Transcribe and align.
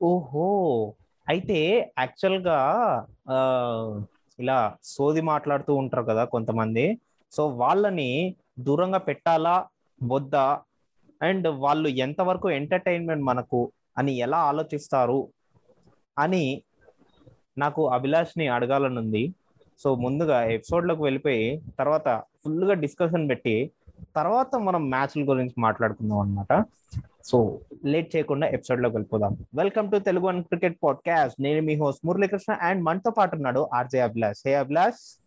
ఓహో! 0.00 0.46
అయితే 1.26 1.58
యాక్చువల్గా 1.98 2.58
ఇలా 4.38 4.58
సోది 4.84 5.20
మాట్లాడుతూ 5.22 5.74
ఉంటారు 5.74 6.02
కదా 6.02 6.24
కొంతమంది. 6.24 6.84
సో 7.32 7.48
వాళ్ళని 7.56 8.10
దూరంగా 8.58 8.98
పెట్టాలా? 9.00 9.54
వద్దా? 10.00 10.46
అండ్ 11.20 11.48
వాళ్ళు 11.64 11.88
ఎంతవరకు 12.04 12.46
ఎంటర్టైన్మెంట్ 12.50 13.24
మనకు 13.24 13.60
అని 13.98 14.12
ఎలా 14.18 14.38
ఆలోచిస్తారు? 14.50 15.20
అని 16.16 16.44
నాకు 17.58 17.82
అభిలాష్ని 17.88 18.48
అడగాలనుంది. 18.48 19.24
సో 19.80 19.94
ముందుగా 19.96 20.42
ఎపిసోడ్లోకి 20.56 21.02
వెళ్ళిపోయి 21.02 21.46
తర్వాత 21.78 22.08
ఫుల్గా 22.42 22.74
డిస్కషన్ 22.84 23.28
పెట్టి 23.30 23.56
తర్వాత 24.16 24.56
మనం 24.56 24.90
మ్యాచ్ల 24.90 25.30
గురించి 25.30 25.54
మాట్లాడుకుందాం 25.58 26.18
అన్నమాట. 26.18 26.64
సో 27.24 27.58
లేట్ 27.84 28.16
చేయకుండా 28.16 28.48
ఎపిసోడ్లోకి 28.48 28.96
వెళ్ళిపోదాం. 28.96 29.36
Welcome 29.54 29.90
to 29.90 29.96
Telugu 29.96 30.26
one 30.26 30.44
cricket 30.44 30.78
podcast. 30.84 31.42
నేను 31.42 31.62
మీ 31.62 31.74
హోస్ట్ 31.76 32.06
మురళీకృష్ణ 32.06 32.52
అండ్ 32.52 32.84
మనతో 32.84 33.10
పాటు 33.10 33.34
ఉన్నాడు 33.34 33.68
ఆర్జే 33.74 34.00
అభిలాష్. 34.00 34.38
హే 34.46 34.54
అభిలాష్. 34.54 35.20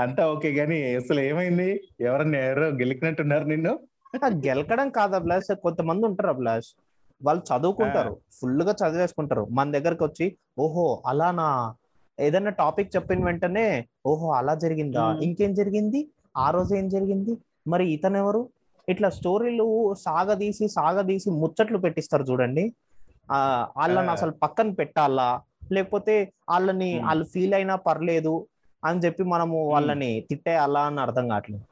అంతా 0.00 0.32
ఓకే 0.32 0.52
గానీ 0.52 0.94
అసలు 0.94 1.20
ఏమైంది? 1.20 1.80
ఎవరన్నా 2.00 2.38
ఎవరో 2.38 2.66
గెలికినట్టున్నారు 2.66 3.44
నిన్ను? 3.44 3.78
గెలకడం 4.26 4.90
కాదు 4.90 5.14
అభిలాష్. 5.14 5.54
కొంతమంది 5.54 6.06
ఉంటారు 6.06 6.28
అభిలాష్. 6.28 6.66
వాళ్ళు 7.24 7.42
చదువుకుంటారు. 7.42 8.16
ఫుల్గా 8.32 8.74
చదివేసుకుంటారు. 8.86 9.46
మన 9.50 9.70
దగ్గరకు 9.70 10.04
వచ్చి 10.04 10.36
ఓహో 10.58 11.02
అలానా? 11.06 11.74
ఏదైనా 12.20 12.50
టాపిక్ 12.50 12.96
చెప్పిన 12.96 13.24
వెంటనే 13.24 13.86
ఓహో 14.06 14.32
అలా 14.32 14.54
జరిగిందా. 14.54 15.18
ఇంకేం 15.22 15.54
జరిగింది? 15.54 16.08
ఆ 16.36 16.50
రోజు 16.50 16.74
ఏం 16.74 16.88
జరిగింది? 16.88 17.38
మరి 17.66 17.92
ఇతను 17.92 18.16
ఎవరు 18.18 18.48
ఇట్లా 18.88 19.10
స్టోరీలు 19.10 19.94
సాగదీసి 19.94 20.68
సాగదీసి 20.68 21.30
ముచ్చట్లు 21.30 21.78
పెట్టిస్తారు 21.78 22.22
చూడండి. 22.22 22.72
ఆ 23.30 23.68
వాళ్ళని. 23.76 24.08
అసలు 24.08 24.30
పక్కన 24.30 24.70
పెట్టాలా? 24.70 25.40
లేకపోతే 25.72 26.32
వాళ్ళని. 26.48 27.00
వాళ్ళు 27.00 27.24
ఫీల్ 27.24 27.54
అయినా 27.54 27.76
పర్లేదు 27.76 28.46
అని 28.84 29.00
చెప్పి 29.00 29.22
మనము 29.24 29.68
వాళ్ళని 29.68 30.20
తిట్టేయాలా 30.30 30.80
అని 30.80 31.00
అర్థం 31.00 31.28
కావట్లేదు. 31.28 31.64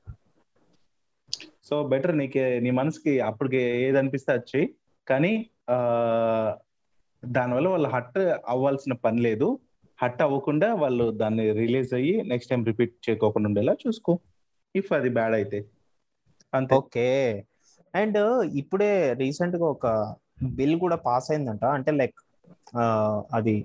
సో 1.64 1.84
బెటర్ 1.88 2.18
నీకే 2.18 2.60
నీ 2.60 2.70
మనసుకి 2.70 3.20
అప్పటికి 3.20 3.56
ఏది 3.56 3.98
అనిపిస్తే 3.98 4.32
వచ్చి 4.32 4.74
కానీ 5.08 5.50
ఆ 5.70 5.76
దానివల్ల 7.24 7.68
వాళ్ళు 7.68 7.88
హట్ 7.88 8.18
అవ్వాల్సిన 8.48 8.92
పని 8.92 9.20
లేదు. 9.20 9.58
హట్ 10.02 10.22
అవ్వకుండా 10.22 10.74
వాళ్ళు 10.74 11.10
దాన్ని 11.10 11.52
రిలీజ్ 11.52 11.94
అయ్యి 11.94 12.22
నెక్స్ట్ 12.22 12.50
టైం 12.50 12.64
రిపీట్ 12.64 12.94
చేయకోకుండా 13.08 13.48
ఉండేలా 13.48 13.76
చూసుకో. 13.86 14.20
ఇఫ్ 14.76 14.92
అది 14.92 15.08
బ్యాడ్ 15.08 15.34
అయితే. 15.34 15.58
అంతే. 16.54 16.74
ఓకే. 16.74 17.08
అండ్ 17.94 18.18
ఇప్పుడే 18.54 18.90
రీసెంట్గా 19.12 19.66
ఒక 19.66 19.86
బిల్ 20.54 20.76
కూడా 20.80 20.96
పాస్ 20.96 21.30
అయిందంట. 21.30 21.64
అంటే 21.76 21.90
లైక్ 21.90 22.18
అది 23.34 23.56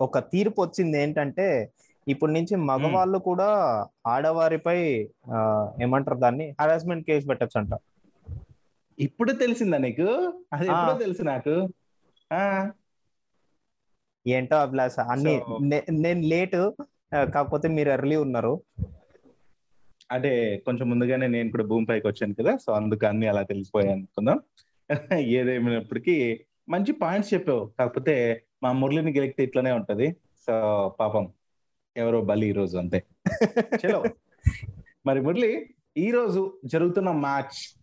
ఒక 0.00 0.18
తీర్పు 0.18 0.62
వచ్చింది 0.62 1.02
ఏంటంటే 1.02 1.46
ఇప్పటి 2.06 2.32
నుంచి 2.32 2.56
మగవాళ్ళు 2.56 3.18
కూడా 3.18 3.48
ఆడవారిపై 4.06 4.78
ఏమంటారు 5.82 6.18
దాన్ని? 6.18 6.46
హరాస్మెంట్ 6.60 7.06
కేసు 7.06 7.26
పెట్టచ్చంట. 7.26 7.72
ఇప్పుడు 8.98 9.32
తెలిసిందా 9.32 9.78
నీకు? 9.78 10.08
అది. 10.52 10.66
ఎప్పుడో 10.66 10.98
తెలుసు 10.98 11.22
నాకు. 11.22 11.54
ఏంటో 14.26 14.56
అభిలాష 14.56 15.00
అన్ని 15.12 15.32
నేను 15.90 16.20
లేటు 16.26 16.60
కాకపోతే 17.34 17.68
మీరు 17.68 17.90
ఎర్లీ 17.90 18.16
ఉన్నారు. 18.16 18.54
అంటే 20.12 20.62
కొంచెం 20.66 20.90
ముందుగానే 20.90 21.26
నేను 21.26 21.50
కూడా 21.50 21.64
భూమి 21.64 21.86
పైకి 21.86 22.06
వచ్చాను 22.06 22.34
కదా 22.34 22.56
సో 22.56 22.72
అందుకు 22.72 23.06
అన్ని 23.06 23.26
అలా 23.26 23.42
తెలిసిపోయాయి 23.42 23.92
అనుకుందాం. 23.92 24.40
ఏదేమైనప్పటికీ 25.18 26.44
మంచి 26.68 26.92
పాయింట్స్ 26.92 27.34
చెప్పావు. 27.34 27.72
కాకపోతే 27.78 28.44
మా 28.62 28.72
మురళిని 28.72 29.12
గెలిగితే 29.12 29.44
ఇట్లనే 29.44 29.72
ఉంటది. 29.72 30.16
సో 30.46 30.88
పాపం 31.00 31.32
ఎవరో 31.96 32.20
బలి 32.20 32.48
ఈ 32.48 32.52
రోజు 32.52 32.78
అంతే. 32.78 33.02
చలో. 33.86 34.04
మరి 35.06 35.20
మురళి 35.20 35.70
ఈ 35.96 36.10
రోజు 36.10 36.58
జరుగుతున్న 36.64 37.10
మ్యాచ్ 37.10 37.78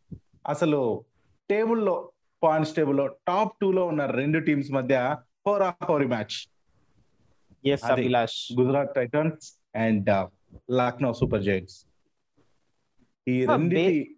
అసలు 0.48 1.06
టేబుల్లో 1.50 2.12
పాయింట్స్ 2.44 2.76
టేబుల్లో 2.76 3.08
టాప్ 3.08 3.54
టూ 3.62 3.72
లో 3.72 3.86
ఉన్న 3.86 4.06
రెండు 4.06 4.40
టీమ్స్ 4.40 4.72
మధ్య 4.72 5.16
హోరా 5.48 5.74
హోరీ 5.84 6.08
మ్యాచ్. 6.08 6.50
ఎస్ 7.66 7.84
అది. 7.84 8.02
Abhilash. 8.02 8.60
Gujarat 8.60 8.96
Titans 8.96 9.62
and 9.76 10.28
Lucknow 10.72 11.14
Super 11.14 11.44
Giants. 11.44 11.86
ఈ 13.28 13.46
రెండు 13.46 13.76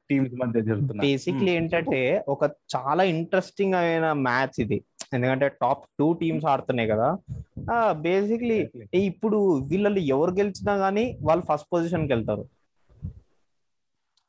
టీమ్స్ 0.09 0.33
మధ్య 0.33 0.61
జరుగుతున్న 0.61 1.01
బేసిక్లీ 1.01 1.41
మ్మ్. 1.41 1.49
ఏంటంటే 1.49 2.23
ఒక 2.27 2.43
చాలా 2.75 3.03
ఇంట్రెస్టింగ్ 3.03 3.73
అయిన 3.73 4.13
మ్యాచ్ 4.21 4.61
ఇది. 4.61 4.77
ఎందుకంటే 5.13 5.47
టాప్ 5.61 5.85
టూ 5.99 6.13
టీమ్స్ 6.13 6.45
ఆడుతున్నాయి 6.45 6.89
కదా. 6.89 7.07
బేసిక్లీ 8.01 8.57
ఇప్పుడు 9.01 9.37
వీళ్ళలో 9.69 9.97
ఎవరు 9.97 10.31
గెలిచినా 10.31 10.73
గానీ 10.75 11.17
వాళ్ళు 11.21 11.45
ఫస్ట్ 11.51 11.67
పొజిషన్కి 11.73 12.13
వెళ్తారు. 12.13 12.45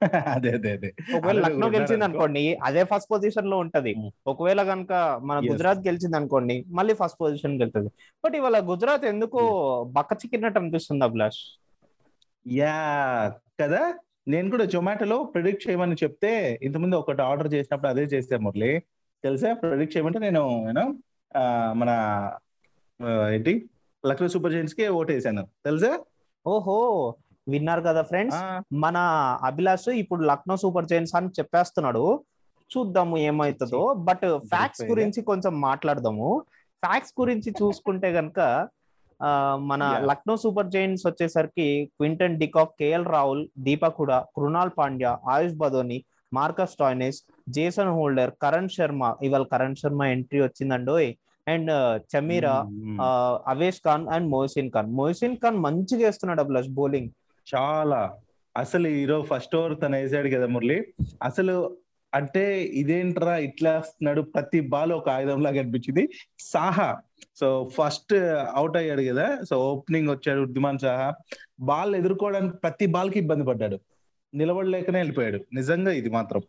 అదే 0.35 0.51
అదే 0.51 0.73
అదే. 0.73 0.89
ఒకవేళ 1.17 1.41
లక్నో 1.41 1.67
గెలిచింది 1.67 2.05
అనుకో. 2.05 2.05
అనుకోండి 2.05 2.59
అదే 2.63 2.85
ఫస్ట్ 2.85 3.11
పొజిషన్లో 3.11 3.59
ఉంటది. 3.59 3.93
Hmm. 3.95 4.11
ఒకవేళ 4.27 4.63
కనుక 4.63 4.93
మన. 5.23 5.39
గుజరాత్ 5.51 5.87
గెలిచింది 5.87 6.17
అనుకోండి 6.17 6.65
మళ్ళీ 6.69 6.95
ఫస్ట్ 6.95 7.21
పొజిషన్ 7.21 7.59
వెళ్తుంది. 7.59 7.91
బట్ 8.25 8.37
ఇవాళ 8.37 8.71
గుజరాత్ 8.71 9.05
ఎందుకో 9.05 9.43
బక్క 9.93 10.13
చిక్కినట్టు 10.15 10.59
అనిపిస్తుంది 10.59 11.05
అభిలాష్. 11.05 11.41
యా 12.47 12.75
కదా? 13.61 13.83
నేను 14.29 14.51
కూడా 14.51 14.65
జొమాటోలో 14.65 15.25
ప్రిడిక్ట్ 15.25 15.69
చేయమని 15.69 15.97
చెప్తే 16.03 16.59
ఇంతకుముందు 16.63 16.97
ఒకటి 16.97 17.23
ఆర్డర్ 17.23 17.55
చేసినప్పుడు 17.55 17.89
అదే 17.89 18.03
చేస్తే 18.03 18.37
మురళి. 18.37 18.83
తెలుసా? 19.25 19.53
ప్రిడిక్ట్ 19.53 19.97
చేయమంటే 19.97 20.19
నేను 20.19 20.65
యూనో 20.67 20.87
మన 21.73 21.91
ఏంటి? 23.33 23.71
లక్నో 24.07 24.29
సూపర్ 24.29 24.53
జైంట్స్కి 24.53 24.89
ఓటేసాను. 24.89 25.43
తెలుసా? 25.65 26.01
ఓహో 26.47 26.79
విన్నారు 27.49 27.81
కదా 27.81 28.03
ఫ్రెండ్స్ 28.03 28.61
మన 28.75 28.97
అభిలాష్ 29.43 29.89
ఇప్పుడు 29.89 30.23
లక్నో 30.25 30.57
సూపర్ 30.57 30.87
జైన్స్ 30.87 31.15
అని 31.15 31.29
చెప్పేస్తున్నాడు. 31.29 32.25
చూద్దాము 32.73 33.19
ఏమవుతుందో 33.19 33.95
బట్ 33.95 34.39
ఫ్యాక్ట్స్? 34.39 34.83
గురించి 34.83 35.23
కొంచెం 35.23 35.61
మాట్లాడదాము. 35.61 36.43
ఫ్యాక్ట్స్ 36.85 37.15
గురించి 37.21 37.51
చూసుకుంటే 37.63 38.09
గనక 38.11 38.69
మన. 39.57 39.99
లక్నో 40.05 40.37
సూపర్ 40.37 40.67
జైంట్స్ 40.67 41.07
వచ్చేసరికి 41.07 41.85
Quinton 41.85 42.39
de Kock 42.39 42.71
KL 42.81 43.07
Rahul 43.07 43.49
Deepak 43.59 43.97
Hooda 44.01 44.27
Krunal 44.37 44.71
Pandya 44.79 45.19
Ayush 45.29 45.55
Badoni 45.55 46.05
Marcus 46.35 46.77
Stoinis 46.81 47.23
Jason 47.49 47.89
Holder 47.89 48.31
Karan 48.43 48.69
Sharma. 48.69 49.15
ఇవాళ 49.23 49.43
కరణ్ 49.43 49.77
శర్మ 49.77 50.05
ఎంట్రీ 50.05 50.41
వచ్చిందండోయ్ 50.41 51.15
అండ్ 51.49 52.01
చమీరా. 52.17 52.65
ఆ, 53.03 53.39
అవేష్ 53.47 53.81
ఖాన్ 53.85 54.09
అండ్ 54.09 54.29
మోహసిన్ 54.29 54.71
ఖాన్. 54.71 54.91
మోహసిన్ 54.91 55.37
ఖాన్ 55.37 55.57
మంచిగా 55.57 56.07
వేస్తున్నాడు 56.07 56.41
అభిలాష్ 56.41 56.69
బౌలింగ్ 56.69 57.09
చాలా. 57.55 58.13
అసలు 58.57 58.89
ఈరోజు 58.89 59.27
ఫస్ట్ 59.27 59.57
ఓవర్ 59.57 59.81
తను 59.83 59.97
వేసాడు 59.97 60.29
కదా 60.29 60.47
మురళి. 60.47 60.87
అసలు 61.23 61.77
అంటే 62.15 62.65
ఇదేంట్రా 62.65 63.37
ఇట్లా 63.37 63.77
వస్తున్నాడు? 63.77 64.23
ప్రతి 64.23 64.61
బాల్ 64.61 64.93
ఒక 64.93 65.09
ఆయుధం 65.09 65.43
లాగా 65.43 65.61
అనిపించింది. 65.61 66.09
సాహా. 66.39 66.97
సో 67.41 67.71
ఫస్ట్ 67.75 68.15
అవుట్ 68.55 68.77
అయ్యాడు 68.77 69.03
కదా? 69.03 69.39
సో 69.51 69.73
ఓపెనింగ్ 69.73 70.09
వచ్చాడు 70.09 70.41
ఉద్దిమాన్ 70.41 70.79
సాహా. 70.79 71.15
బాల్ 71.61 71.97
ఎదుర్కోవడానికి 71.97 72.57
ప్రతి 72.57 72.87
బాల్కి 72.87 73.19
ఇబ్బంది 73.19 73.45
పడ్డాడు. 73.45 73.81
నిలబడలేకనే 74.35 74.99
వెళ్ళిపోయాడు. 74.99 75.41
నిజంగా 75.55 75.93
ఇది 75.93 76.11
మాత్రం. 76.11 76.43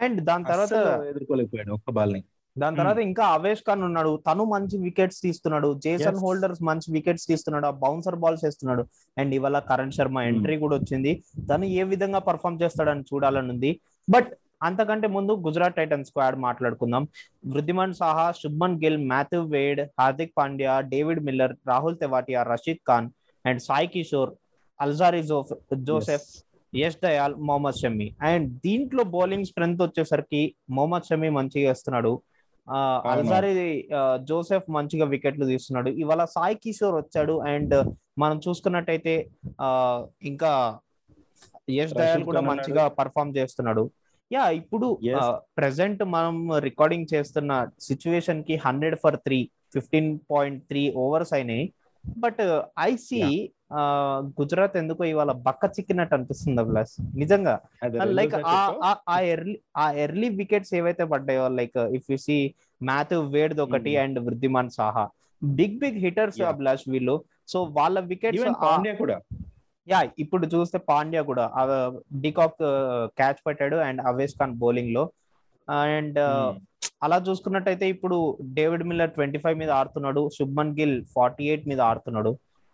అండ్ 0.00 0.24
దాని 0.24 0.44
తర్వాత 0.44 0.72
ఎదుర్కోలేకపోయాడు 1.08 1.72
ఒక్క 1.72 1.90
బాల్ని 1.90 2.24
దాని 2.58 2.76
తర్వాత 2.76 2.98
ఇంకా 2.98 3.24
అవేష్ 3.24 3.60
ఖాన్ 3.60 3.82
ఉన్నాడు. 3.82 4.22
తను 4.32 4.44
మంచి 4.44 4.78
వికెట్స్ 4.78 5.22
తీస్తున్నాడు. 5.22 5.80
జేసన్. 5.84 6.16
హోల్డర్స్ 6.16 6.62
మంచి 6.62 6.92
వికెట్స్ 6.92 7.26
తీస్తున్నాడు. 7.26 7.66
ఆ 7.66 7.70
బౌన్సర్ 7.70 8.16
బాల్స్ 8.16 8.44
వేస్తున్నాడు 8.44 8.86
అండ్ 9.18 9.34
ఇవాళ 9.34 9.58
కరణ్ 9.58 9.92
శర్మ 9.92 10.18
ఎంట్రీ 10.18 10.56
కూడా 10.56 10.76
వచ్చింది. 10.76 11.22
తను 11.50 11.64
ఏ 11.64 11.82
విధంగా 11.82 12.18
పర్ఫామ్ 12.18 12.62
చేస్తాడని 12.62 13.00
చూడాలని 13.00 13.48
ఉంది. 13.48 13.80
బట్ 14.10 14.32
అంతకంటే 14.62 15.08
ముందు 15.08 15.32
గుజరాత్ 15.46 15.76
టైటన్స్ 15.76 16.08
స్క్వాడ్ 16.08 16.36
మాట్లాడుకుందాం. 16.38 17.04
Wriddhiman 17.46 17.94
Saha 17.94 18.32
Shubman 18.32 18.78
Gill 18.84 19.08
Matthew 19.08 19.42
Wade 19.46 19.80
Hardik 20.00 20.32
Pandya 20.38 20.80
David 20.92 21.24
Miller 21.24 21.54
Rahul 21.68 21.96
Tewatia 21.96 22.42
Rashid 22.42 22.82
Khan 22.88 23.08
and 23.44 23.62
Sai 23.62 23.86
Kishore 23.86 24.32
Alzarri 24.80 25.22
జోఫ్ 25.22 25.52
Joseph 25.82 26.28
Yash 26.72 26.96
Dayal 27.02 27.34
Mohammed 27.34 27.76
Shami. 27.76 28.16
And 28.22 28.46
దీంట్లో 28.64 29.04
బౌలింగ్ 29.04 29.44
స్ట్రెంత్ 29.44 29.82
వచ్చేసరికి 29.82 30.42
మొహమ్మద్ 30.70 31.08
షమి 31.08 31.30
మంచిగా 31.30 31.68
వేస్తున్నాడు. 31.68 32.12
ఆ, 32.66 32.78
అల్జారి 33.06 33.50
ఆ, 33.94 34.00
జోసెఫ్ 34.28 34.70
మంచిగా 34.70 35.04
వికెట్లు 35.04 35.46
తీస్తున్నాడు. 35.46 35.90
ఇవాళ 36.02 36.24
సాయి 36.24 36.54
కిషోర్ 36.54 36.94
వచ్చాడు 36.94 37.40
అండ్ 37.48 37.74
మనం 38.18 38.40
చూసుకున్నట్టయితే 38.48 39.14
ఇంకా 40.24 40.52
యష్ 41.70 41.92
దయాల్ 41.92 42.24
కూడా 42.24 42.40
మంచిగా 42.40 42.88
పర్ఫామ్ 42.88 43.36
చేస్తున్నాడు. 43.36 43.84
యా 44.32 44.44
ఇప్పుడు. 44.60 44.88
ప్రెసెంట్ 45.58 46.02
మనం 46.16 46.36
రికార్డింగ్ 46.68 47.10
చేస్తున్న 47.14 47.52
సిచ్యువేషన్కి 47.88 48.56
hundred 48.66 48.96
for 49.04 49.16
three 49.26 49.38
fifteen 49.74 50.10
point 50.32 50.60
three 50.70 50.82
overs 51.04 51.32
అయినాయి 51.38 51.64
బట్ 52.04 52.40
ఐ 52.80 52.92
సి 53.06 53.20
గుజరాత్ 54.38 54.74
ఎందుకో 54.80 55.02
ఇవాళ 55.10 55.32
బక్క 55.46 55.70
చిక్కినట్టు 55.76 56.14
అనిపిస్తుంది 56.16 56.60
అభిలాష్ 56.62 56.94
నిజంగా 57.20 57.54
లైక్. 58.18 58.34
ఆ 59.14 59.16
ఎర్లీ 59.34 59.54
ఆ 59.76 59.86
ఎర్లీ 60.04 60.28
వికెట్స్ 60.40 60.72
ఏవైతే 60.80 61.04
పడ్డాయో 61.12 61.44
like 61.60 61.78
if 61.98 62.08
you 62.12 62.18
see 62.26 62.36
Matthew 62.80 63.14
Wade 63.36 63.54
ఒకటి. 63.66 63.94
And 64.04 64.18
Wriddhiman 64.26 64.70
Saha 64.78 65.04
big 65.42 65.78
big 65.84 65.98
hitters. 66.06 66.40
Abhilash 66.52 66.84
వీళ్ళు 66.94 67.16
సో 67.52 67.60
వాళ్ళ 67.78 67.98
వికెట్స్ 68.12 68.44
కూడా 69.02 69.16
యా 69.88 70.00
ఇప్పుడు 70.22 70.46
చూస్తే 70.52 70.78
పాండ్యా 70.88 71.22
కూడా 71.28 71.44
డికాక్ 72.22 72.60
క్యాచ్ 73.18 73.40
పట్టాడు 73.46 73.78
అండ్ 73.86 74.02
అవేస్ 74.10 74.36
ఖాన్ 74.38 74.60
బౌలింగ్లో 74.62 75.04
అండ్ 75.88 76.18
Hmm. 76.26 76.60
అలా 77.04 77.16
చూసుకున్నట్టయితే 77.26 77.86
ఇప్పుడు 77.92 78.16
డేవిడ్ 78.56 78.84
మిల్లర్ 78.88 79.12
ట్వంటీ 79.14 79.38
ఫైవ్ 79.42 79.56
మీద 79.60 79.70
ఆడుతున్నాడు 79.76 80.22
శుభ్మన్ 80.36 80.72
గిల్ 80.76 80.94
ఫార్టీ 81.14 81.44
ఎయిట్ 81.48 81.64
మీద 81.70 81.80
ఆడుతున్నాడు 81.88 82.30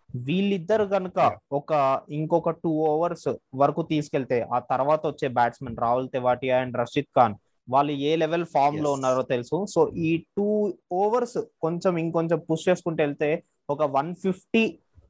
వీళ్ళిద్దరు 0.09 0.85
కనుక 0.93 1.17
ఒక 1.51 1.71
ఇంకొక 2.11 2.51
టూ 2.63 2.71
ఓవర్స్ 2.87 3.27
వరకు 3.55 3.81
తీసుకెళ్తే 3.91 4.37
ఆ 4.53 4.59
తర్వాత 4.71 5.01
వచ్చే 5.07 5.27
బ్యాట్స్మెన్ 5.37 5.77
రాహుల్ 5.77 6.09
తెవాటియా 6.09 6.57
అండ్ 6.63 6.77
రషీద్ 6.81 7.11
ఖాన్ 7.15 7.35
వాళ్ళు 7.67 7.93
ఏ 8.01 8.13
లెవెల్ 8.15 8.45
ఫామ్లో. 8.53 8.91
ఉన్నారో 8.97 9.23
తెలుసు 9.31 9.57
సో 9.73 9.81
ఈ 10.03 10.11
టూ 10.37 10.47
ఓవర్స్ 10.99 11.37
కొంచెం 11.61 11.95
ఇంకొంచెం 11.97 12.39
పుష్ 12.47 12.67
చేసుకుంటూ 12.69 13.01
వెళ్తే 13.03 13.29
ఒక 13.69 13.83
వన్ 13.97 14.11
ఫిఫ్టీ 14.23 14.63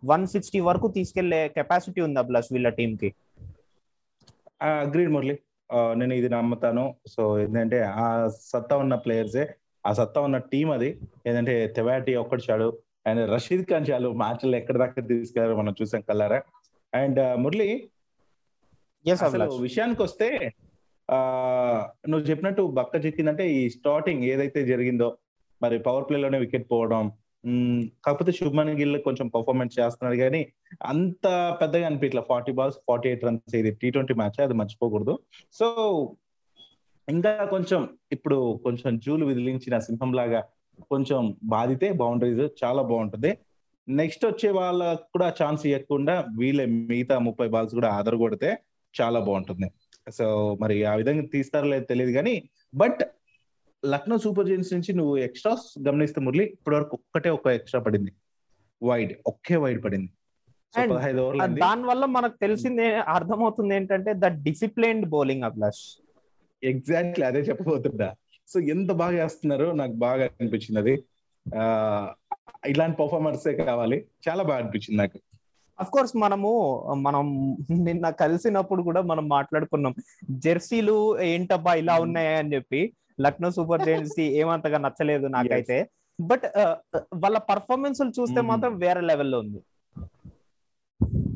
వన్ 0.03 0.25
సిక్స్టీ 0.27 0.59
వరకు 0.59 0.87
తీసుకెళ్ళే 0.87 1.41
కెపాసిటీ 1.55 2.01
ఉంది 2.01 2.19
అభిలాష్ 2.19 2.49
వీళ్ళ 2.53 2.69
టీం 2.69 2.91
కి. 2.95 3.09
అగ్రీడ్ 4.83 5.11
మురళి. 5.11 5.35
నేను 5.95 6.13
ఇది 6.13 6.29
నమ్ముతాను. 6.29 6.83
సో 7.07 7.23
ఏంటంటే 7.39 7.79
ఆ 8.03 8.05
సత్తా 8.51 8.75
ఉన్న 8.77 8.95
ప్లేయర్సే 8.95 9.43
ఆ 9.83 9.91
సత్తా 9.93 10.21
ఉన్న 10.21 10.37
టీం 10.51 10.71
అది. 10.71 10.89
ఏంటంటే 11.27 11.67
తెవాటి 11.67 12.15
ఒక్కటి 12.15 12.43
చాడు 12.49 12.69
అండ్ 13.07 13.21
రషీద్ 13.33 13.65
ఖాన్ 13.65 13.87
చాలు 13.89 14.09
మ్యాచ్లు 14.13 14.55
ఎక్కడ 14.55 14.77
దాకా 14.77 15.01
తీసుకెళ్ళారో 15.01 15.55
మనం 15.57 15.75
చూసాం 15.81 16.01
కల్లారా 16.01 16.39
అండ్ 16.93 17.19
మురళి 17.35 17.69
అసలు 19.05 19.45
విషయానికి 19.61 20.01
వస్తే 20.03 20.27
ఆ 21.09 21.17
నువ్వు 22.09 22.25
చెప్పినట్టు 22.27 22.61
బక్క 22.79 23.05
చిక్కిందంటే 23.05 23.45
ఈ 23.51 23.69
స్టార్టింగ్ 23.69 24.23
ఏదైతే 24.23 24.65
జరిగిందో 24.65 25.07
మరి 25.61 25.79
పవర్ 25.79 26.05
ప్లే 26.09 26.17
లోనే 26.17 26.39
వికెట్ 26.39 26.67
పోవడం 26.71 27.05
కాకపోతే 28.05 28.31
శుభ్మన్ 28.31 28.71
గిల్ 28.79 28.97
కొంచెం 29.07 29.27
పర్ఫార్మెన్స్ 29.27 29.79
చేస్తున్నాడు 29.79 30.17
కానీ 30.23 30.41
అంత 30.91 31.25
పెద్దగా 31.61 31.85
అనిపించలే 31.89 32.23
forty 32.27 32.51
balls 32.51 32.77
forty 32.87 33.09
eight 33.09 33.25
runs 33.25 33.55
ఇది 33.55 33.71
టీ 33.81 33.89
ట్వంటీ 33.91 34.13
మ్యాచ్ 34.13 34.39
అది 34.45 34.53
మర్చిపోకూడదు. 34.53 35.13
సో 35.53 35.67
ఇంకా 37.07 37.31
కొంచెం 37.45 37.81
ఇప్పుడు 38.11 38.37
కొంచెం 38.63 38.99
జూలు 39.05 39.25
విదిలించిన 39.25 39.75
సింహం 39.79 40.11
లాగా 40.13 40.41
కొంచెం 40.91 41.21
బాధితే 41.43 41.87
బౌండరీస్ 42.01 42.43
చాలా 42.63 42.81
బాగుంటుంది. 42.81 43.31
నెక్స్ట్ 43.87 44.25
వచ్చే 44.25 44.49
వాళ్ళకు 44.51 45.05
కూడా 45.13 45.27
ఛాన్స్ 45.39 45.63
ఇవ్వకుండా 45.67 46.15
వీళ్ళే 46.39 46.65
మిగతా 46.65 47.15
ముప్పై 47.19 47.47
బాల్స్ 47.47 47.73
కూడా 47.73 47.89
ఆదర 47.99 48.15
కొడితే 48.15 48.49
చాలా 48.93 49.19
బాగుంటుంది. 49.19 49.67
సో 50.17 50.25
మరి 50.61 50.75
ఆ 50.91 50.93
విధంగా 50.95 51.23
తీస్తారో 51.33 51.67
లేదో 51.67 51.85
తెలియదు 51.85 52.11
కానీ 52.11 52.35
బట్ 52.75 53.01
లక్నో 53.85 54.17
సూపర్ 54.17 54.47
జైన్స్ 54.47 54.73
నుంచి 54.73 54.93
నువ్వు 54.93 55.17
ఎక్స్ట్రాస్ 55.17 55.87
గమనిస్తే 55.87 56.21
మురళి 56.21 56.43
ఇప్పటి 56.43 56.75
వరకు 56.75 56.89
ఒక్కటే 56.93 57.29
ఒక్క 57.29 57.47
ఎక్స్ట్రా 57.47 57.81
పడింది. 57.81 58.11
వైడ్ 58.83 59.13
ఒకే 59.27 59.55
వైడ్ 59.55 59.83
పడింది. 59.83 60.11
దాని 61.59 61.83
వల్ల 61.83 62.05
మనకు 62.05 62.37
తెలిసింది 62.41 62.95
అర్థమవుతుంది 62.95 63.75
ఏంటంటే 63.75 64.13
the 64.13 64.25
disciplined 64.25 65.09
bowling 65.09 65.43
Abhilash. 65.43 66.01
Exactly 66.63 67.25
అదే 67.25 67.39
చెప్పబోతుందా 67.39 68.15
సో 68.47 68.59
ఎంత 68.59 68.91
బాగా 68.91 69.23
వేస్తున్నారో 69.23 69.71
నాకు 69.71 69.91
బాగా 69.91 70.29
అనిపించింది 70.41 70.79
అది. 70.79 71.03
ఇలాంటి 72.67 72.97
పర్ఫార్మర్సే 72.97 73.53
కావాలి. 73.53 74.05
చాలా 74.29 74.43
బాగా 74.43 74.59
అనిపించింది 74.59 74.97
నాకు. 74.97 75.19
అఫ్ 75.79 75.89
కోర్స్ 75.89 76.17
మనము 76.17 76.83
మనం 76.93 77.57
నిన్న 77.71 78.09
కలిసినప్పుడు 78.09 78.81
కూడా 78.81 79.01
మనం 79.01 79.29
మాట్లాడుకున్నాం 79.29 79.95
జెర్సీలు 80.29 81.21
ఏంటబ్బా 81.21 81.73
ఇలా 81.73 81.99
ఉన్నాయి? 81.99 82.35
అని 82.35 82.55
చెప్పి. 82.55 82.93
లక్నో 83.21 83.51
సూపర్ 83.51 83.81
జైంట్స్ 83.81 84.19
ఏమంతగా 84.19 84.77
నచ్చలేదు 84.77 85.27
నాకైతే. 85.27 85.89
బట్ 86.21 86.43
వాళ్ళ 87.13 87.37
పర్ఫార్మెన్స్ 87.37 88.01
చూస్తే 88.19 88.35
Mhm. 88.35 88.45
మాత్రం 88.45 88.77
వేరే 88.77 89.01
లెవెల్లో 89.01 89.39
ఉంది. 89.39 89.61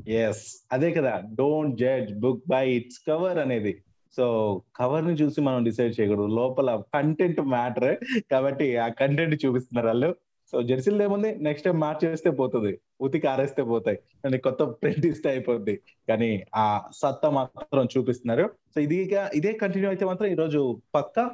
ఎస్ 0.07 0.67
అదే 0.71 0.91
కదా 0.91 1.21
don't 1.33 1.77
judge 1.77 2.13
book 2.19 2.43
by 2.49 2.71
its 2.71 2.99
cover 3.07 3.37
అనేది. 3.37 3.83
సో 4.17 4.61
కవర్ని 4.75 5.13
చూసి 5.13 5.41
మనం 5.41 5.63
డిసైడ్ 5.63 6.01
చేయకూడదు. 6.01 6.27
లోపల 6.27 6.81
కంటెంట్ 6.93 7.41
మ్యాటర్ 7.41 7.97
కాబట్టి 8.31 8.77
ఆ 8.77 8.87
కంటెంట్ 8.87 9.45
చూపిస్తున్నారు 9.45 9.87
వాళ్ళు. 9.87 10.15
సో 10.51 10.61
జెర్సీలు 10.61 11.03
ఏముంది? 11.03 11.35
నెక్స్ట్ 11.35 11.65
టైం 11.65 11.79
మ్యాచ్ 11.79 12.05
చేస్తే 12.05 12.29
పోతుంది. 12.29 12.79
ఉతికి 13.01 13.27
ఆరేస్తే 13.27 13.63
పోతాయి. 13.63 13.97
కానీ 14.23 14.37
కొత్త 14.37 14.63
ప్రింట్ 14.63 15.05
ఇస్తే 15.05 15.29
అయిపోద్ది. 15.29 15.79
కానీ 16.09 16.43
ఆ 16.55 16.81
సత్తా 16.91 17.29
మాత్రం 17.29 17.87
చూపిస్తున్నారు. 17.97 18.49
సో 18.75 18.81
ఇది 18.81 19.15
ఇదే 19.35 19.51
కంటిన్యూ 19.53 19.89
అయితే 19.89 20.05
మాత్రం 20.05 20.27
ఈ 20.27 20.35
రోజు 20.35 20.81
పక్క 20.95 21.31